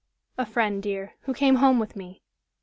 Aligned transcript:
"A 0.35 0.47
friend, 0.47 0.81
dear, 0.81 1.13
who 1.25 1.33
came 1.35 1.57
home 1.57 1.77
with 1.77 1.95
me. 1.95 2.23